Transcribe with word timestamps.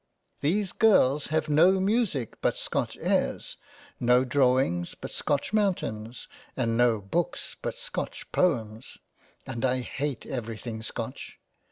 These 0.39 0.71
girls 0.71 1.27
have 1.27 1.47
no 1.47 1.79
Music, 1.79 2.41
but 2.41 2.57
Scotch 2.57 2.97
airs, 3.01 3.57
no 3.99 4.25
Drawings 4.25 4.95
but 4.95 5.11
Scotch 5.11 5.53
Mountains, 5.53 6.27
and 6.57 6.75
no 6.75 6.99
Books 6.99 7.55
but 7.61 7.77
Scotch 7.77 8.31
Poems— 8.31 8.97
and 9.45 9.63
I 9.63 9.81
hate 9.81 10.25
everything 10.25 10.81
Scotch. 10.81 11.37